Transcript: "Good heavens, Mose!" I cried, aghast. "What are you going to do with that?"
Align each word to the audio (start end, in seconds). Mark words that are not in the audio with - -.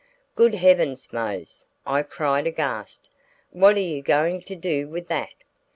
"Good 0.33 0.55
heavens, 0.55 1.13
Mose!" 1.13 1.65
I 1.85 2.01
cried, 2.01 2.47
aghast. 2.47 3.07
"What 3.51 3.75
are 3.75 3.79
you 3.81 4.01
going 4.01 4.41
to 4.45 4.55
do 4.55 4.87
with 4.89 5.07
that?" 5.09 5.29